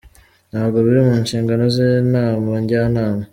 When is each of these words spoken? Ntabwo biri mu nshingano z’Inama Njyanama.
Ntabwo 0.51 0.77
biri 0.85 0.99
mu 1.07 1.15
nshingano 1.23 1.63
z’Inama 1.75 2.51
Njyanama. 2.61 3.23